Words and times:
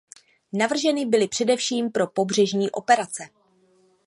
Navrženy 0.53 1.05
byly 1.05 1.27
především 1.27 1.91
pro 1.91 2.07
pobřežní 2.07 2.71
operace. 2.71 3.29